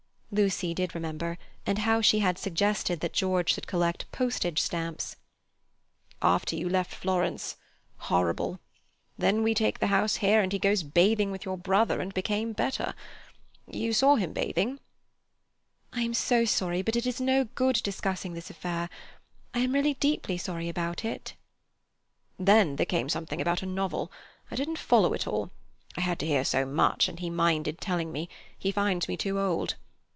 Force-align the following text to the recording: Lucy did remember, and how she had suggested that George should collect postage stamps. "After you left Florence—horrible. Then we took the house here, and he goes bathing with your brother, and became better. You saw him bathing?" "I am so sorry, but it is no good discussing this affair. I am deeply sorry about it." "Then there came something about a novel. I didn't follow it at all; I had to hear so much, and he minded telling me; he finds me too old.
Lucy 0.33 0.73
did 0.73 0.95
remember, 0.95 1.37
and 1.65 1.79
how 1.79 1.99
she 1.99 2.19
had 2.19 2.37
suggested 2.37 3.01
that 3.01 3.11
George 3.11 3.51
should 3.53 3.67
collect 3.67 4.09
postage 4.13 4.59
stamps. 4.61 5.17
"After 6.21 6.55
you 6.55 6.69
left 6.69 6.95
Florence—horrible. 6.95 8.61
Then 9.17 9.43
we 9.43 9.53
took 9.53 9.79
the 9.79 9.87
house 9.87 10.15
here, 10.15 10.39
and 10.39 10.53
he 10.53 10.57
goes 10.57 10.83
bathing 10.83 11.31
with 11.31 11.43
your 11.43 11.57
brother, 11.57 11.99
and 11.99 12.13
became 12.13 12.53
better. 12.53 12.93
You 13.69 13.91
saw 13.91 14.15
him 14.15 14.31
bathing?" 14.31 14.79
"I 15.91 16.03
am 16.03 16.13
so 16.13 16.45
sorry, 16.45 16.81
but 16.81 16.95
it 16.95 17.05
is 17.05 17.19
no 17.19 17.43
good 17.53 17.81
discussing 17.83 18.33
this 18.33 18.49
affair. 18.49 18.89
I 19.53 19.59
am 19.59 19.73
deeply 19.95 20.37
sorry 20.37 20.69
about 20.69 21.03
it." 21.03 21.33
"Then 22.39 22.77
there 22.77 22.85
came 22.85 23.09
something 23.09 23.41
about 23.41 23.63
a 23.63 23.65
novel. 23.65 24.09
I 24.49 24.55
didn't 24.55 24.79
follow 24.79 25.11
it 25.11 25.23
at 25.23 25.27
all; 25.27 25.51
I 25.97 25.99
had 25.99 26.19
to 26.19 26.25
hear 26.25 26.45
so 26.45 26.65
much, 26.65 27.09
and 27.09 27.19
he 27.19 27.29
minded 27.29 27.81
telling 27.81 28.13
me; 28.13 28.29
he 28.57 28.71
finds 28.71 29.09
me 29.09 29.17
too 29.17 29.37
old. 29.37 29.75